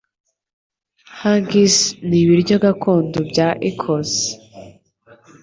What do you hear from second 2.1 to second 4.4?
ibiryo gakondo bya Ecosse.